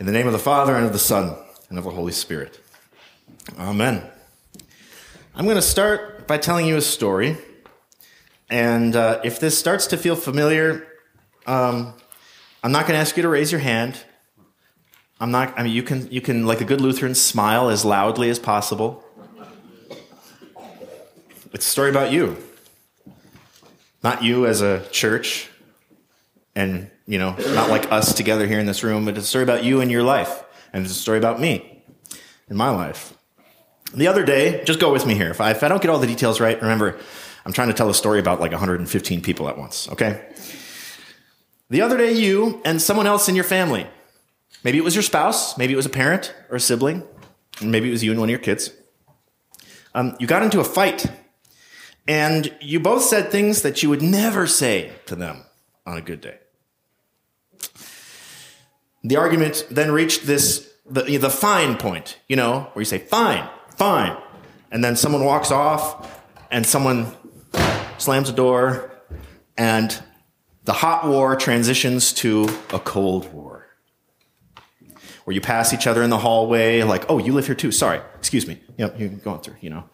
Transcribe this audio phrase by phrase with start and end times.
[0.00, 1.36] In the name of the Father, and of the Son,
[1.68, 2.58] and of the Holy Spirit.
[3.56, 4.02] Amen.
[5.36, 7.36] I'm going to start by telling you a story.
[8.50, 10.84] And uh, if this starts to feel familiar,
[11.46, 11.94] um,
[12.64, 13.96] I'm not going to ask you to raise your hand.
[15.20, 18.30] I'm not, I mean, you can, you can, like a good Lutheran, smile as loudly
[18.30, 19.04] as possible.
[21.52, 22.36] It's a story about you.
[24.02, 25.48] Not you as a church,
[26.56, 29.44] and, you know, not like us together here in this room, but it's a story
[29.44, 30.44] about you and your life.
[30.72, 31.82] And it's a story about me
[32.48, 33.16] and my life.
[33.94, 35.30] The other day, just go with me here.
[35.30, 36.98] If I, if I don't get all the details right, remember,
[37.44, 40.26] I'm trying to tell a story about like 115 people at once, okay?
[41.70, 43.86] The other day, you and someone else in your family,
[44.64, 47.04] maybe it was your spouse, maybe it was a parent or a sibling,
[47.62, 48.70] maybe it was you and one of your kids,
[49.94, 51.06] um, you got into a fight.
[52.06, 55.44] And you both said things that you would never say to them
[55.86, 56.38] on a good day.
[59.04, 63.46] The argument then reached this, the, the fine point, you know, where you say, fine,
[63.76, 64.16] fine.
[64.70, 67.12] And then someone walks off and someone
[67.98, 68.90] slams a door
[69.58, 70.02] and
[70.64, 73.66] the hot war transitions to a cold war.
[75.24, 77.72] Where you pass each other in the hallway, like, oh, you live here too.
[77.72, 78.60] Sorry, excuse me.
[78.78, 79.84] Yep, you're going through, you know.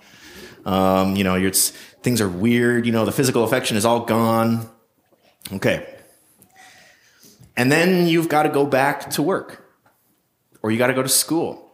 [0.64, 4.68] Um, you know, you're, things are weird, you know, the physical affection is all gone.
[5.52, 5.96] Okay.
[7.60, 9.62] And then you've got to go back to work,
[10.62, 11.70] or you got to go to school,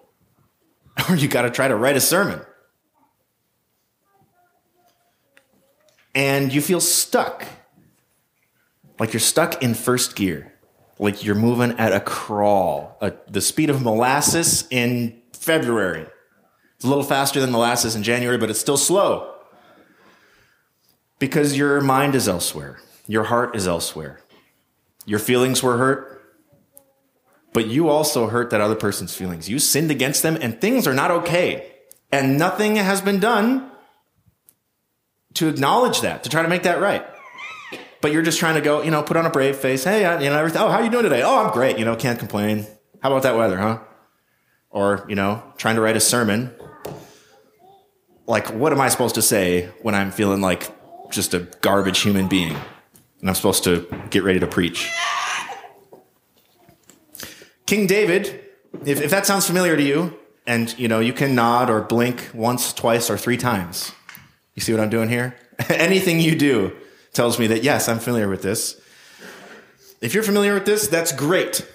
[1.08, 2.40] or you got to try to write a sermon.
[6.12, 7.46] And you feel stuck.
[8.98, 10.52] Like you're stuck in first gear.
[10.98, 16.08] Like you're moving at a crawl, a, the speed of molasses in February.
[16.74, 19.36] It's a little faster than molasses in January, but it's still slow.
[21.20, 24.18] Because your mind is elsewhere, your heart is elsewhere.
[25.06, 26.22] Your feelings were hurt,
[27.52, 29.48] but you also hurt that other person's feelings.
[29.48, 31.72] You sinned against them, and things are not okay.
[32.12, 33.70] And nothing has been done
[35.34, 37.06] to acknowledge that, to try to make that right.
[38.00, 39.84] But you're just trying to go, you know, put on a brave face.
[39.84, 40.60] Hey, I, you know, everything.
[40.60, 41.22] Oh, how are you doing today?
[41.22, 41.78] Oh, I'm great.
[41.78, 42.66] You know, can't complain.
[43.02, 43.78] How about that weather, huh?
[44.70, 46.54] Or, you know, trying to write a sermon.
[48.26, 50.70] Like, what am I supposed to say when I'm feeling like
[51.10, 52.56] just a garbage human being?
[53.20, 54.90] And I'm supposed to get ready to preach.
[57.66, 58.44] King David,
[58.84, 60.16] if, if that sounds familiar to you,
[60.46, 63.92] and you know, you can nod or blink once, twice, or three times.
[64.54, 65.36] You see what I'm doing here?
[65.68, 66.76] Anything you do
[67.12, 68.80] tells me that yes, I'm familiar with this.
[70.00, 71.66] If you're familiar with this, that's great.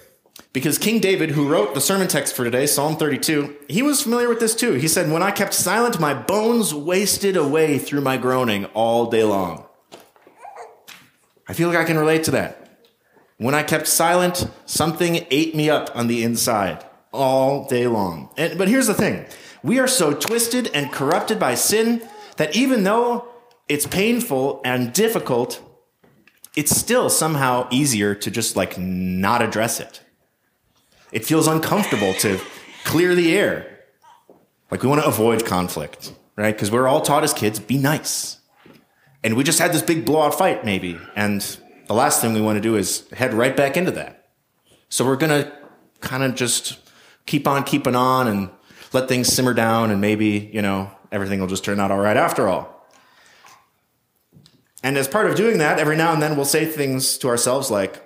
[0.54, 4.28] Because King David, who wrote the sermon text for today, Psalm 32, he was familiar
[4.28, 4.74] with this too.
[4.74, 9.24] He said, When I kept silent, my bones wasted away through my groaning all day
[9.24, 9.66] long.
[11.52, 12.66] I feel like I can relate to that.
[13.36, 18.30] When I kept silent, something ate me up on the inside all day long.
[18.38, 19.26] And, but here's the thing
[19.62, 22.08] we are so twisted and corrupted by sin
[22.38, 23.28] that even though
[23.68, 25.62] it's painful and difficult,
[26.56, 30.00] it's still somehow easier to just like not address it.
[31.12, 32.40] It feels uncomfortable to
[32.86, 33.82] clear the air.
[34.72, 36.56] Like we want to avoid conflict, right?
[36.56, 38.41] Because we're all taught as kids be nice.
[39.24, 41.00] And we just had this big blowout fight, maybe.
[41.16, 41.42] And
[41.88, 44.30] the last thing we want to do is head right back into that.
[44.90, 45.52] So we're going to
[46.00, 46.80] kind of just
[47.26, 48.50] keep on keeping on and
[48.94, 52.18] let things simmer down, and maybe, you know, everything will just turn out all right
[52.18, 52.88] after all.
[54.84, 57.70] And as part of doing that, every now and then we'll say things to ourselves
[57.70, 58.04] like,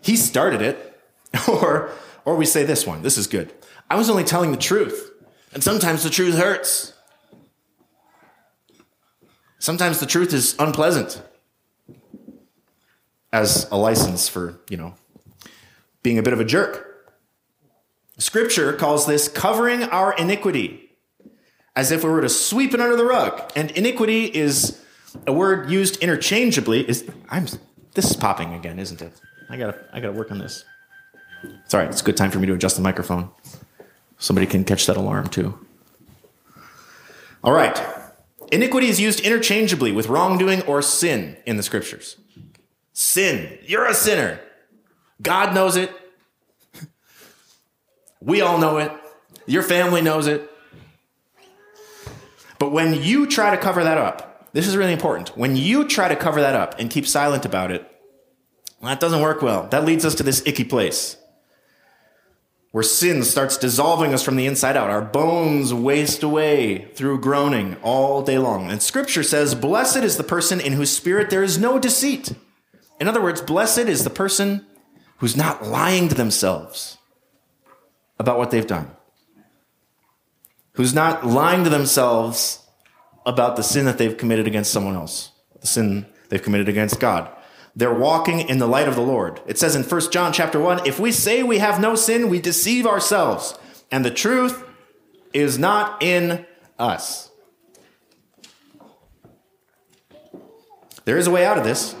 [0.00, 1.00] he started it.
[1.48, 1.90] or,
[2.24, 3.52] or we say this one, this is good.
[3.90, 5.10] I was only telling the truth.
[5.52, 6.93] And sometimes the truth hurts.
[9.64, 11.22] Sometimes the truth is unpleasant
[13.32, 14.92] as a license for, you know,
[16.02, 17.14] being a bit of a jerk.
[18.18, 20.90] Scripture calls this covering our iniquity,
[21.74, 23.40] as if we were to sweep it under the rug.
[23.56, 24.84] And iniquity is
[25.26, 26.86] a word used interchangeably.
[26.86, 27.46] Is I'm
[27.94, 29.18] this is popping again, isn't it?
[29.48, 30.62] I gotta I gotta work on this.
[31.64, 31.88] It's all right.
[31.88, 33.30] It's a good time for me to adjust the microphone.
[34.18, 35.58] Somebody can catch that alarm too.
[37.42, 37.82] All right.
[38.54, 42.16] Iniquity is used interchangeably with wrongdoing or sin in the scriptures.
[42.92, 43.58] Sin.
[43.66, 44.38] You're a sinner.
[45.20, 45.90] God knows it.
[48.20, 48.92] We all know it.
[49.46, 50.48] Your family knows it.
[52.60, 55.36] But when you try to cover that up, this is really important.
[55.36, 57.84] When you try to cover that up and keep silent about it,
[58.80, 59.66] that doesn't work well.
[59.66, 61.16] That leads us to this icky place
[62.74, 64.90] where sin starts dissolving us from the inside out.
[64.90, 68.68] Our bones waste away through groaning all day long.
[68.68, 72.32] And scripture says, Blessed is the person in whose spirit there is no deceit.
[72.98, 74.66] In other words, blessed is the person
[75.18, 76.98] who's not lying to themselves.
[78.18, 78.90] about what they've done,
[80.72, 82.66] who's not lying to themselves
[83.24, 85.30] about the sin that they've committed against someone else,
[85.60, 87.30] the sin they've committed against God.
[87.76, 89.40] They're walking in the light of the Lord.
[89.46, 92.40] It says in 1 John chapter 1, if we say we have no sin, we
[92.40, 93.58] deceive ourselves,
[93.90, 94.62] and the truth
[95.32, 96.46] is not in
[96.78, 97.30] us.
[101.04, 101.94] There is a way out of this.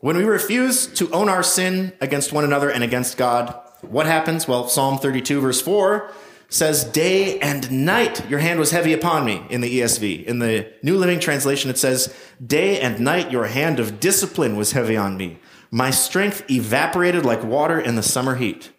[0.00, 4.48] When we refuse to own our sin against one another and against God, what happens?
[4.48, 6.10] Well, Psalm 32, verse 4
[6.52, 10.24] says, Day and night your hand was heavy upon me in the ESV.
[10.24, 12.14] In the New Living Translation, it says,
[12.44, 15.38] Day and night your hand of discipline was heavy on me.
[15.70, 18.70] My strength evaporated like water in the summer heat.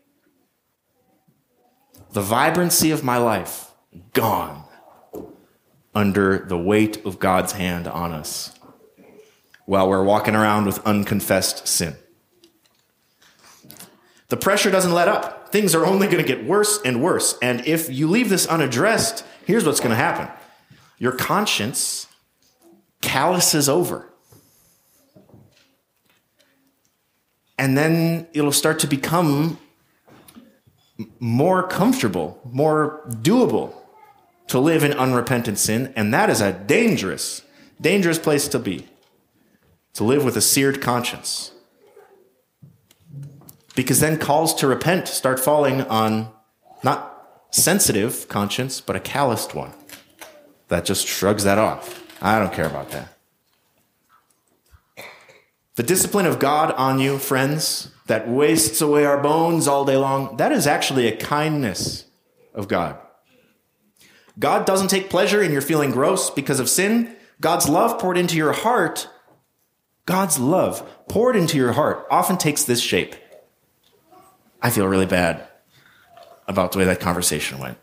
[2.11, 3.71] The vibrancy of my life
[4.13, 4.65] gone
[5.95, 8.53] under the weight of God's hand on us
[9.65, 11.95] while we're walking around with unconfessed sin.
[14.29, 15.42] The pressure doesn't let up.
[15.53, 17.37] Things are only going to get worse and worse.
[17.39, 20.27] And if you leave this unaddressed, here's what's going to happen
[20.97, 22.07] your conscience
[23.01, 24.09] calluses over.
[27.59, 29.59] And then it'll start to become
[31.19, 33.75] more comfortable, more doable
[34.47, 35.93] to live in unrepentant sin.
[35.95, 37.43] And that is a dangerous,
[37.79, 38.87] dangerous place to be
[39.93, 41.52] to live with a seared conscience.
[43.75, 46.31] Because then calls to repent start falling on
[46.83, 49.73] not sensitive conscience, but a calloused one
[50.67, 52.03] that just shrugs that off.
[52.21, 53.17] I don't care about that.
[55.75, 60.37] The discipline of God on you, friends, that wastes away our bones all day long,
[60.37, 62.05] that is actually a kindness
[62.53, 62.97] of God.
[64.37, 67.15] God doesn't take pleasure in your feeling gross because of sin.
[67.41, 69.07] God's love poured into your heart
[70.05, 73.15] God's love poured into your heart often takes this shape.
[74.63, 75.45] I feel really bad
[76.47, 77.77] about the way that conversation went.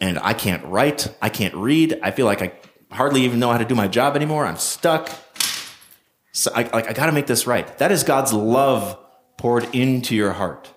[0.00, 2.52] And I can't write, I can't read, I feel like I
[2.90, 4.44] hardly even know how to do my job anymore.
[4.44, 5.10] I'm stuck.
[6.32, 7.78] So I, like, I got to make this right.
[7.78, 8.98] That is God's love
[9.36, 10.68] poured into your heart.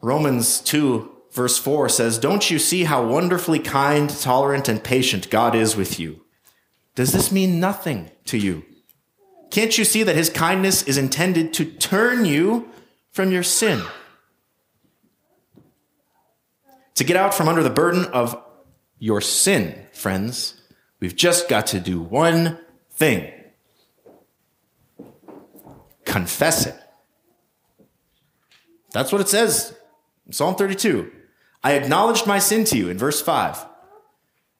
[0.00, 5.56] Romans 2, verse 4 says, Don't you see how wonderfully kind, tolerant, and patient God
[5.56, 6.24] is with you?
[6.94, 8.64] Does this mean nothing to you?
[9.50, 12.68] Can't you see that his kindness is intended to turn you
[13.10, 13.82] from your sin?
[16.96, 18.42] To get out from under the burden of
[18.98, 20.60] your sin, friends,
[21.00, 22.58] we've just got to do one
[22.90, 23.32] thing
[26.08, 26.74] confess it.
[28.92, 29.76] That's what it says
[30.30, 31.12] Psalm 32.
[31.62, 33.64] I acknowledged my sin to you in verse 5,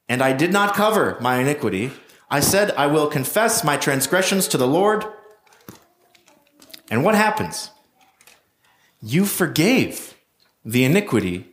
[0.08, 1.92] and I did not cover my iniquity.
[2.30, 5.04] I said, I will confess my transgressions to the Lord.
[6.90, 7.70] And what happens?
[9.00, 10.14] You forgave
[10.64, 11.52] the iniquity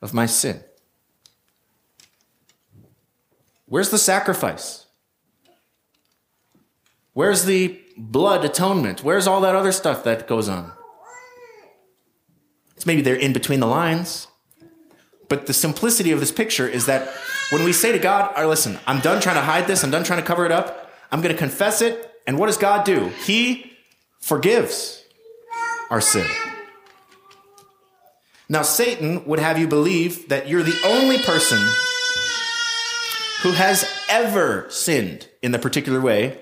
[0.00, 0.62] of my sin.
[3.66, 4.86] Where's the sacrifice?
[7.14, 9.02] Where's the blood atonement?
[9.04, 10.72] Where's all that other stuff that goes on?
[12.76, 14.26] It's maybe they're in between the lines.
[15.32, 17.08] But the simplicity of this picture is that
[17.48, 19.90] when we say to God, "All right, listen, I'm done trying to hide this, I'm
[19.90, 22.20] done trying to cover it up, I'm going to confess it.
[22.26, 23.08] And what does God do?
[23.24, 23.72] He
[24.20, 25.02] forgives
[25.88, 26.26] our sin.
[28.50, 31.66] Now, Satan would have you believe that you're the only person
[33.40, 36.38] who has ever sinned in the particular way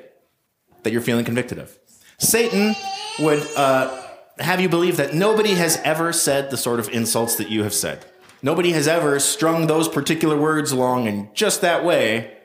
[0.82, 1.78] that you're feeling convicted of.
[2.18, 2.74] Satan
[3.20, 4.02] would uh,
[4.40, 7.72] have you believe that nobody has ever said the sort of insults that you have
[7.72, 8.04] said.
[8.42, 12.38] Nobody has ever strung those particular words along in just that way,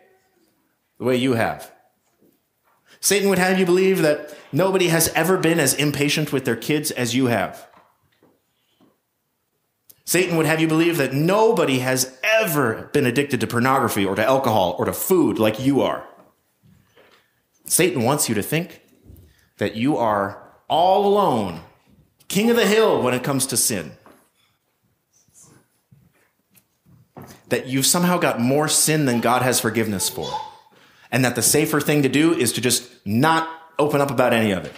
[0.98, 1.72] the way you have.
[3.00, 6.92] Satan would have you believe that nobody has ever been as impatient with their kids
[6.92, 7.68] as you have.
[10.06, 14.24] Satan would have you believe that nobody has ever been addicted to pornography or to
[14.26, 16.08] alcohol or to food like you are.
[17.66, 18.82] Satan wants you to think
[19.58, 21.62] that you are all alone,
[22.28, 23.94] king of the hill when it comes to sin.
[27.50, 30.30] That you've somehow got more sin than God has forgiveness for.
[31.12, 34.52] And that the safer thing to do is to just not open up about any
[34.52, 34.74] of it.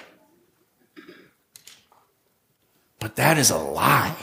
[2.99, 4.15] But that is a lie.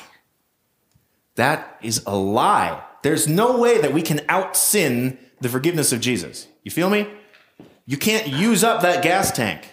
[1.36, 2.82] That is a lie.
[3.02, 6.46] There's no way that we can out sin the forgiveness of Jesus.
[6.62, 7.08] You feel me?
[7.86, 9.70] You can't use up that gas tank.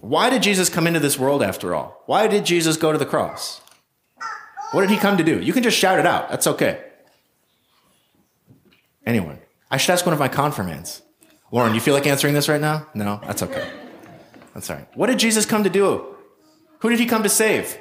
[0.00, 2.02] Why did Jesus come into this world after all?
[2.06, 3.61] Why did Jesus go to the cross?
[4.72, 5.40] What did he come to do?
[5.40, 6.30] You can just shout it out.
[6.30, 6.82] That's okay.
[9.04, 9.38] Anyone?
[9.70, 11.02] I should ask one of my confirmands.
[11.50, 12.86] Lauren, you feel like answering this right now?
[12.94, 13.20] No?
[13.26, 13.70] That's okay.
[14.54, 14.88] That's all right.
[14.96, 16.16] What did Jesus come to do?
[16.80, 17.78] Who did he come to save?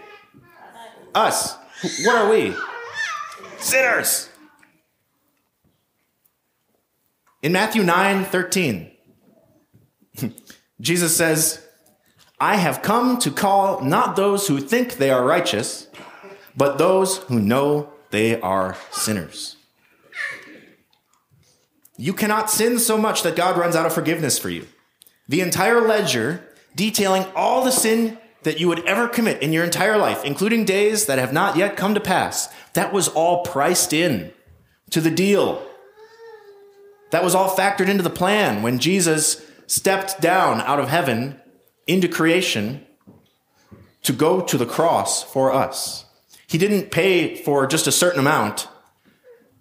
[1.16, 1.56] Us.
[2.04, 2.54] What are we?
[3.58, 4.30] Sinners.
[7.42, 8.92] In Matthew 9 13,
[10.82, 11.66] Jesus says,
[12.40, 15.88] I have come to call not those who think they are righteous,
[16.56, 19.56] but those who know they are sinners.
[21.98, 24.68] You cannot sin so much that God runs out of forgiveness for you.
[25.28, 26.44] The entire ledger
[26.76, 31.06] detailing all the sin that you would ever commit in your entire life, including days
[31.06, 34.34] that have not yet come to pass, that was all priced in
[34.90, 35.64] to the deal.
[37.12, 41.40] That was all factored into the plan when Jesus stepped down out of heaven
[41.86, 42.86] into creation
[44.04, 46.06] to go to the cross for us.
[46.52, 48.68] He didn't pay for just a certain amount,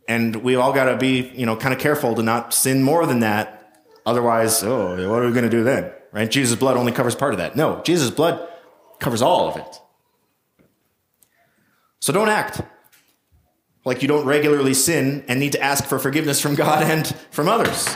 [0.08, 3.06] and we all got to be, you know, kind of careful to not sin more
[3.06, 3.78] than that.
[4.04, 5.92] Otherwise, oh, what are we going to do then?
[6.10, 6.28] Right?
[6.28, 7.54] Jesus' blood only covers part of that.
[7.54, 8.44] No, Jesus' blood
[8.98, 9.80] covers all of it.
[12.00, 12.60] So don't act
[13.84, 17.48] like you don't regularly sin and need to ask for forgiveness from God and from
[17.48, 17.86] others.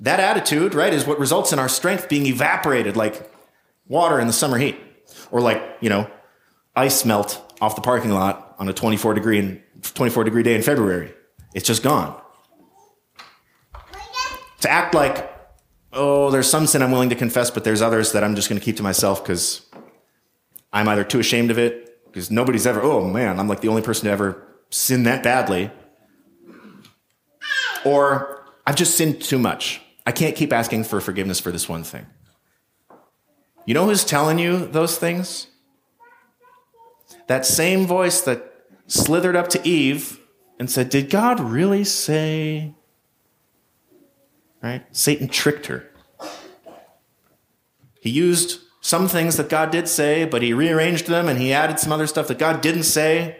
[0.00, 3.30] That attitude, right, is what results in our strength being evaporated like
[3.86, 4.78] water in the summer heat
[5.30, 6.10] or like, you know,
[6.74, 10.62] ice melt off the parking lot on a 24 degree and 24 degree day in
[10.62, 11.12] February.
[11.54, 12.20] It's just gone.
[14.60, 15.32] To act like,
[15.92, 18.58] oh, there's some sin I'm willing to confess, but there's others that I'm just going
[18.58, 19.66] to keep to myself because
[20.72, 23.82] I'm either too ashamed of it, because nobody's ever, oh man, I'm like the only
[23.82, 25.70] person to ever sin that badly,
[27.84, 29.80] or I've just sinned too much.
[30.06, 32.06] I can't keep asking for forgiveness for this one thing.
[33.64, 35.48] You know who's telling you those things?
[37.26, 38.52] That same voice that
[38.86, 40.20] slithered up to Eve
[40.58, 42.74] and said, Did God really say?
[44.62, 44.84] Right?
[44.90, 45.90] Satan tricked her.
[48.00, 51.80] He used some things that God did say, but he rearranged them and he added
[51.80, 53.36] some other stuff that God didn't say.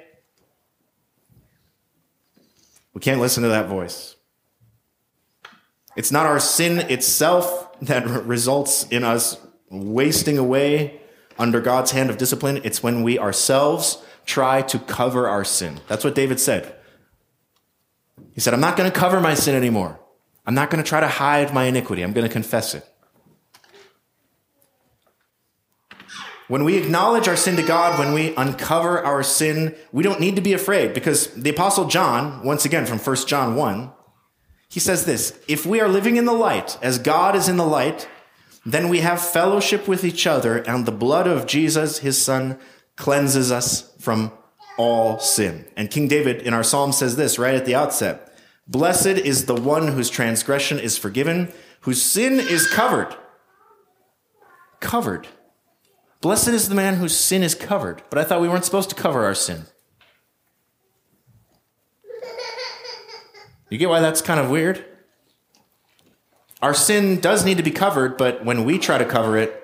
[2.93, 4.17] We can't listen to that voice.
[5.95, 9.39] It's not our sin itself that results in us
[9.71, 11.01] wasting away
[11.39, 12.61] under God's hand of discipline.
[12.65, 15.81] It's when we ourselves try to cover our sin.
[15.89, 16.75] That's what David said.
[18.33, 20.01] He said, I'm not going to cover my sin anymore.
[20.47, 22.03] I'm not going to try to hide my iniquity.
[22.03, 22.87] I'm going to confess it.
[26.49, 30.37] When we acknowledge our sin to God, when we uncover our sin, we don't need
[30.37, 33.91] to be afraid because the apostle John, once again from 1 John 1,
[34.69, 37.67] he says this, if we are living in the light as God is in the
[37.67, 38.09] light,
[38.67, 42.59] then we have fellowship with each other and the blood of Jesus, his son,
[42.97, 44.33] cleanses us from
[44.77, 45.67] all sin.
[45.77, 49.55] And King David in our psalm says this right at the outset, blessed is the
[49.55, 53.15] one whose transgression is forgiven, whose sin is covered.
[54.81, 55.29] Covered.
[56.21, 58.03] Blessed is the man whose sin is covered.
[58.11, 59.67] But I thought we weren't supposed to cover our sin.
[63.71, 64.85] You get why that's kind of weird?
[66.63, 69.63] Our sin does need to be covered, but when we try to cover it,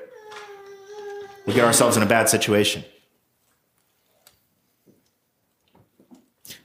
[1.46, 2.84] we get ourselves in a bad situation.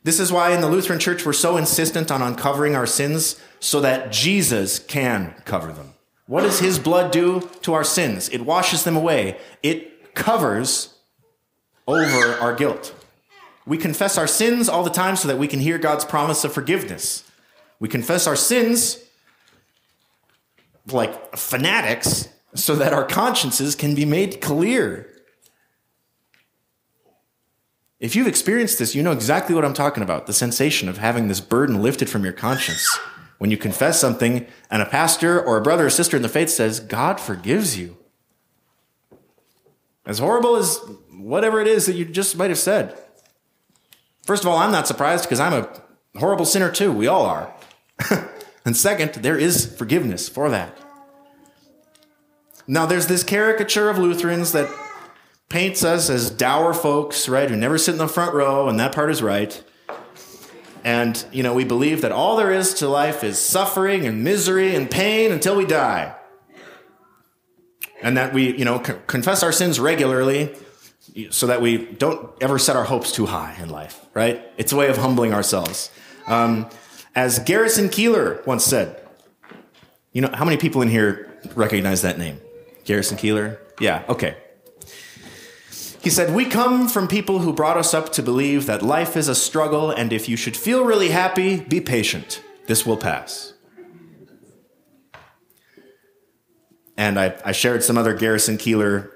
[0.04, 3.82] This is why in the Lutheran Church we're so insistent on uncovering our sins so
[3.82, 5.94] that Jesus can cover them.
[6.28, 8.30] What does his blood do to our sins?
[8.30, 9.38] It washes them away.
[9.64, 10.96] It covers
[11.88, 12.94] over our guilt.
[13.66, 16.54] We confess our sins all the time so that we can hear God's promise of
[16.54, 17.24] forgiveness.
[17.80, 19.00] We confess our sins
[20.92, 25.14] like fanatics so that our consciences can be made clear.
[28.00, 31.28] If you've experienced this, you know exactly what I'm talking about the sensation of having
[31.28, 32.98] this burden lifted from your conscience
[33.38, 36.50] when you confess something and a pastor or a brother or sister in the faith
[36.50, 37.98] says, God forgives you.
[40.06, 40.80] As horrible as
[41.12, 42.98] whatever it is that you just might have said.
[44.26, 45.70] First of all, I'm not surprised because I'm a
[46.20, 46.92] horrible sinner too.
[46.92, 47.54] We all are.
[48.68, 50.78] and second, there is forgiveness for that.
[52.68, 54.70] Now, there's this caricature of Lutherans that
[55.48, 58.94] paints us as dour folks, right, who never sit in the front row, and that
[58.94, 59.64] part is right.
[60.84, 64.76] And, you know, we believe that all there is to life is suffering and misery
[64.76, 66.14] and pain until we die.
[68.02, 70.54] And that we, you know, confess our sins regularly
[71.30, 74.44] so that we don't ever set our hopes too high in life, right?
[74.58, 75.90] It's a way of humbling ourselves.
[76.28, 76.70] Um,
[77.18, 79.02] as Garrison Keillor once said,
[80.14, 82.40] you know, how many people in here recognize that name?
[82.86, 83.58] Garrison Keillor?
[83.80, 84.38] Yeah, okay.
[86.00, 89.28] He said, We come from people who brought us up to believe that life is
[89.28, 92.44] a struggle, and if you should feel really happy, be patient.
[92.68, 93.54] This will pass.
[96.98, 99.10] And I, I shared some other Garrison Keillor,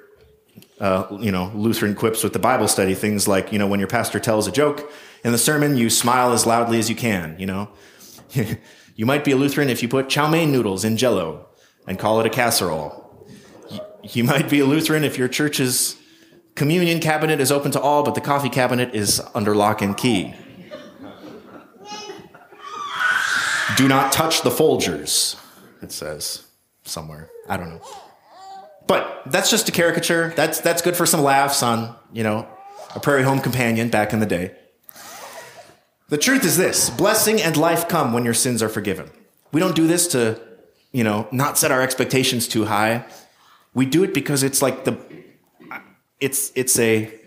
[0.79, 2.95] uh, you know, Lutheran quips with the Bible study.
[2.95, 4.91] Things like, you know, when your pastor tells a joke
[5.23, 7.69] in the sermon, you smile as loudly as you can, you know.
[8.95, 11.47] you might be a Lutheran if you put chow mein noodles in jello
[11.87, 13.27] and call it a casserole.
[14.03, 15.95] You might be a Lutheran if your church's
[16.55, 20.33] communion cabinet is open to all, but the coffee cabinet is under lock and key.
[23.77, 25.39] Do not touch the Folgers,
[25.81, 26.45] it says
[26.83, 27.29] somewhere.
[27.47, 27.81] I don't know.
[28.87, 30.33] But that's just a caricature.
[30.35, 32.47] That's, that's good for some laughs on, you know,
[32.95, 34.55] a prairie home companion back in the day.
[36.11, 39.09] The truth is this blessing and life come when your sins are forgiven.
[39.53, 40.41] We don't do this to,
[40.91, 43.05] you know, not set our expectations too high.
[43.73, 44.97] We do it because it's like the,
[46.19, 47.17] it's, it's a,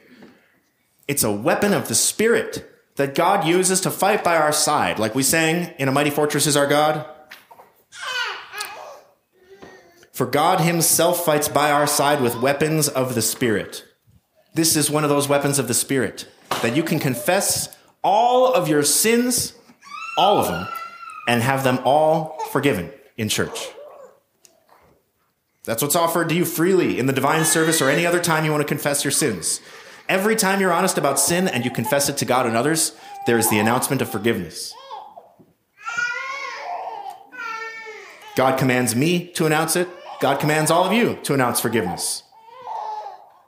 [1.09, 4.99] it's a weapon of the spirit that God uses to fight by our side.
[4.99, 7.07] Like we sang in A Mighty Fortress is Our God.
[10.13, 13.83] For God himself fights by our side with weapons of the Spirit.
[14.53, 16.29] This is one of those weapons of the Spirit
[16.61, 17.75] that you can confess
[18.05, 19.55] all of your sins,
[20.17, 20.69] all of them,
[21.27, 23.69] and have them all forgiven in church.
[25.65, 28.51] That's what's offered to you freely in the divine service or any other time you
[28.51, 29.61] want to confess your sins.
[30.07, 32.95] Every time you're honest about sin and you confess it to God and others,
[33.27, 34.75] there is the announcement of forgiveness.
[38.37, 39.89] God commands me to announce it.
[40.21, 42.24] God commands all of you to announce forgiveness.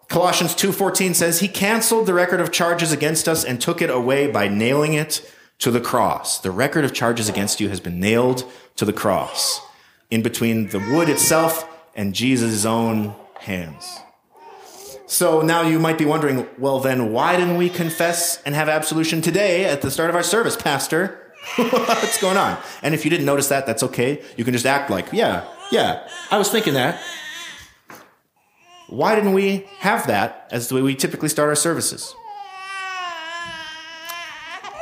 [0.09, 4.27] Colossians 2:14 says he canceled the record of charges against us and took it away
[4.29, 6.39] by nailing it to the cross.
[6.39, 8.45] The record of charges against you has been nailed
[8.77, 9.61] to the cross
[10.11, 14.01] in between the wood itself and Jesus' own hands.
[15.07, 19.23] So now you might be wondering, well, then why didn't we confess and have absolution
[19.23, 21.33] today at the start of our service, Pastor?
[21.57, 22.59] What's going on?
[22.83, 24.21] And if you didn't notice that, that's okay.
[24.37, 27.01] You can just act like, yeah, yeah, I was thinking that.
[28.89, 32.15] Why didn't we have that as the way we typically start our services?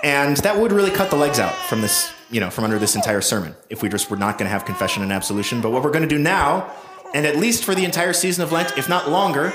[0.02, 2.94] And that would really cut the legs out from this, you know, from under this
[2.94, 5.62] entire sermon if we just were not going to have confession and absolution.
[5.62, 6.70] But what we're going to do now,
[7.14, 9.54] and at least for the entire season of Lent, if not longer,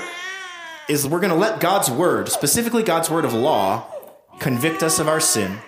[0.88, 3.86] is we're going to let God's word, specifically God's word of law,
[4.40, 5.58] convict us of our sin.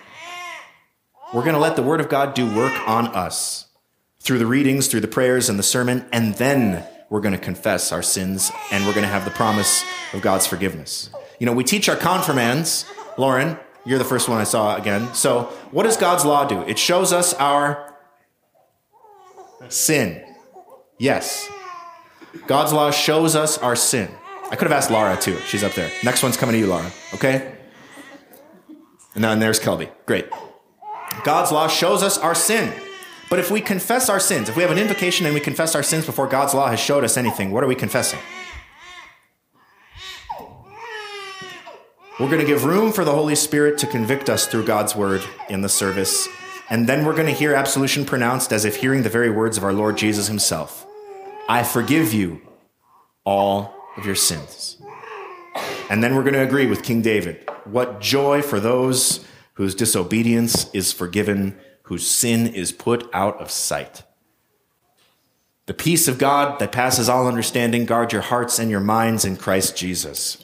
[1.33, 3.67] We're going to let the word of God do work on us
[4.19, 7.91] through the readings, through the prayers, and the sermon, and then we're going to confess
[7.91, 11.09] our sins and we're going to have the promise of God's forgiveness.
[11.39, 12.85] You know, we teach our confirmands,
[13.17, 15.13] Lauren, you're the first one I saw again.
[15.13, 16.61] So, what does God's law do?
[16.61, 17.95] It shows us our
[19.69, 20.23] sin.
[20.97, 21.49] Yes.
[22.47, 24.09] God's law shows us our sin.
[24.49, 25.37] I could have asked Laura too.
[25.47, 25.91] She's up there.
[26.03, 26.91] Next one's coming to you, Laura.
[27.13, 27.55] Okay?
[29.15, 29.89] And then there's Kelby.
[30.05, 30.29] Great.
[31.23, 32.73] God's law shows us our sin.
[33.33, 35.81] But if we confess our sins, if we have an invocation and we confess our
[35.81, 38.19] sins before God's law has showed us anything, what are we confessing?
[42.19, 45.23] We're going to give room for the Holy Spirit to convict us through God's word
[45.49, 46.27] in the service.
[46.69, 49.63] And then we're going to hear absolution pronounced as if hearing the very words of
[49.63, 50.85] our Lord Jesus himself
[51.49, 52.39] I forgive you
[53.25, 54.79] all of your sins.
[55.89, 57.49] And then we're going to agree with King David.
[57.63, 64.03] What joy for those whose disobedience is forgiven, whose sin is put out of sight.
[65.65, 69.37] The peace of God that passes all understanding guard your hearts and your minds in
[69.37, 70.43] Christ Jesus.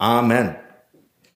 [0.00, 0.56] Amen.